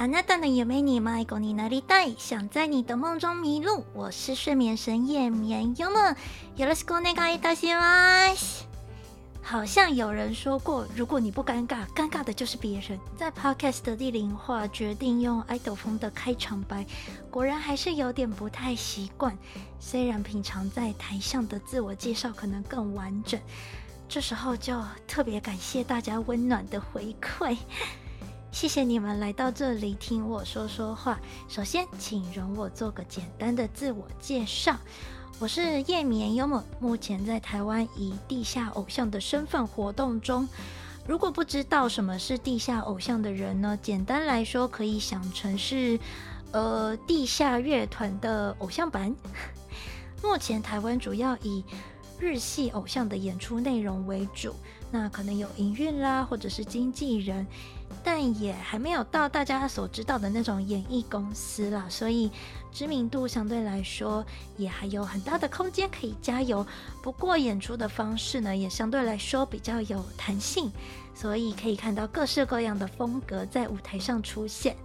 [0.00, 3.82] あなたの梦に迷子になりたい，想在你的梦中迷路。
[3.94, 6.14] 我是睡眠神夜眠优梦，
[6.56, 8.66] よろしくお愿いいたします。
[9.42, 12.98] 好像有人说过，如果你不尴尬，尴尬的就是别人。
[13.16, 16.84] 在 Podcast 的第零话决定用爱豆风的开场白，
[17.30, 19.38] 果然还是有点不太习惯。
[19.78, 23.40] 虽然平常在台上的自我介绍可能更完整，
[24.08, 27.56] 这时候就特别感谢大家温暖的回馈。
[28.51, 31.19] 谢谢你们来到这里听我说说话。
[31.47, 34.77] 首先，请容我做个简单的自我介绍。
[35.39, 40.47] 我是夜眠优梦，目前在台湾以地下偶像的身份活动中。
[41.07, 45.97] 如果不知道什么是地下偶像的人呢，简单来说可以想成是
[46.51, 49.15] 呃地下乐团的偶像版。
[50.21, 51.63] 目前台湾主要以
[52.21, 54.53] 日系偶像的演出内容为主，
[54.91, 57.45] 那可能有营运啦，或者是经纪人。
[58.03, 62.31] 但也还没有到大家所知道的那种演艺公司啦，所以
[62.71, 66.65] 知名度相对来说也还有很大的空间可以加油。
[67.03, 70.71] 不过演出的方式呢，也相对来说比较有弹性，
[71.13, 74.75] 所以可以看到各式各样的风格在舞台上出现。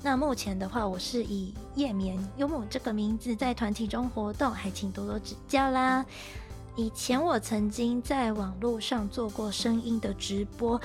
[0.00, 6.06] 那目前的话，我是以夜眠优梦这个名字在团体中活动，还请多多指教啦。
[6.78, 10.80] 以前我曾经在网络上做过声音的直播。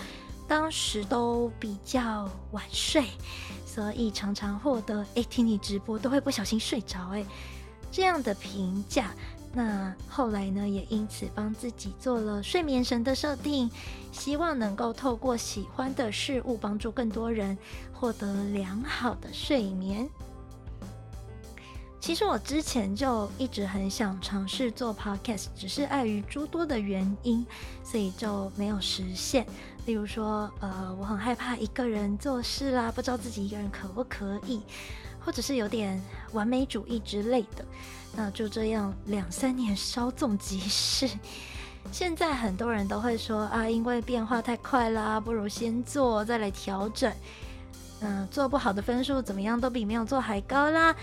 [0.45, 3.05] 当时都比较晚睡，
[3.65, 7.25] 所以常常获得“诶，听你直播都会不小心睡着”诶
[7.89, 9.11] 这样的评价。
[9.53, 13.71] 那后来呢，也因此帮自己做了睡眠神的设定，
[14.11, 17.57] 希望能够透过喜欢的事物帮助更多人
[17.93, 20.07] 获得良好的睡眠。
[22.03, 27.45] 其实我之前就一直很想尝试做 podcast，只是碍于诸多的原因，
[27.81, 29.45] 所以就没有实现。
[29.85, 34.61] 例如说，呃，我很害怕一个人做事啦，不知道自己一个人可不可以，
[35.21, 35.97] 或者是有点
[36.33, 37.63] 完美主义之类的。
[38.17, 41.09] 那就这样两三年稍纵即逝。
[41.89, 47.09] 现在很多人都会说啊，因为变化太快啦，不如先做再来调整。
[48.01, 50.93] 嗯、做不好的分数怎么样都比没有做还高啦。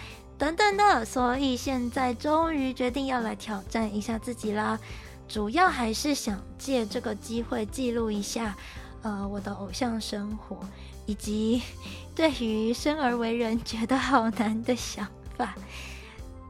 [0.41, 4.81] 等等的，所以现在终于决定要来挑战一下自己啦。
[5.29, 8.57] 主要还是想借这个机会记录一下，
[9.03, 10.59] 呃，我的偶像生活，
[11.05, 11.61] 以及
[12.17, 15.07] 对于生而为人觉得好难的想
[15.37, 15.55] 法。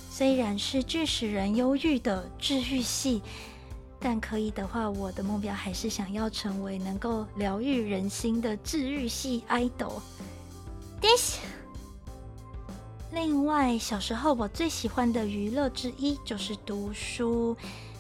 [0.09, 3.21] 虽然是巨使人忧郁的治愈系，
[3.99, 10.01] 但可以的话，我的目标还是想要成为能够疗愈人心的治愈系 idol。
[11.01, 11.39] This。
[13.13, 17.57] 另外，小时候我最喜欢的娱乐之一就是读书。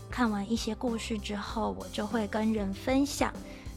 [0.08, 3.32] 看完一些故事之后，我就会跟人分享，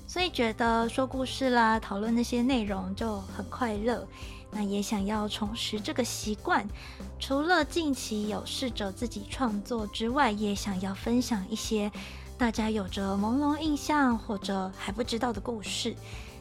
[0.07, 4.07] 所以觉得说故事啦、讨论那些内容就很快乐。
[4.51, 6.67] 那也想要重拾这个习惯。
[7.19, 11.91] 除了近期有试着自己创作之外，也想要分享一些
[12.37, 15.95] 大家有着朦胧印象或者还不知道的故事。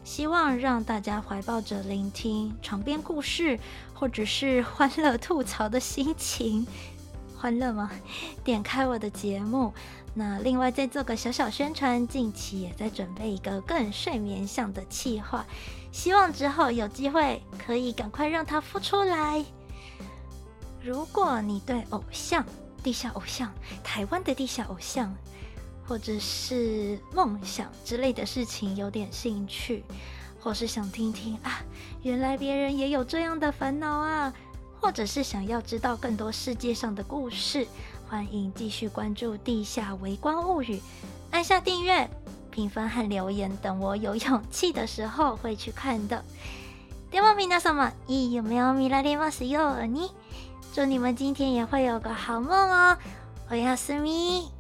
[0.05, 3.59] 希望让大家怀抱着聆听床边故事，
[3.95, 6.67] 或者是欢乐吐槽的心情，
[7.37, 7.91] 欢乐吗？
[8.45, 9.73] 点开我的节目。
[10.15, 15.47] 那另外再做个小小宣传，近期也在准备一个更睡眠向的企划，
[15.91, 19.43] 希望之后有机会可以赶快让它孵出来。
[20.83, 22.45] 如果你对偶像、
[22.83, 23.51] 地下偶像、
[23.83, 25.15] 台湾的地下偶像，
[25.88, 29.84] 或者是梦想之类的事情有点兴趣，
[30.40, 31.62] 或是想听听啊，
[32.04, 34.34] 原来别人也有这样的烦恼啊，
[34.82, 37.68] 或者是想要知道更多世界上的故事，
[38.10, 40.76] 欢迎继续关注《地下微光物语》，
[41.32, 42.10] 按下订阅、
[42.52, 46.24] 评分和留言，等我有勇气的时候会去看的。
[47.10, 50.12] では皆様、いい梦を见られますように。
[50.74, 52.98] 祝你们今天也会有个好梦哦，
[53.50, 54.52] おやすみ。